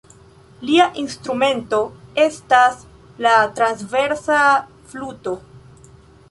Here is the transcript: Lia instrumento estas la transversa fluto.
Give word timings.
Lia 0.67 0.85
instrumento 1.01 1.81
estas 2.23 2.79
la 3.27 3.35
transversa 3.61 4.41
fluto. 4.95 5.37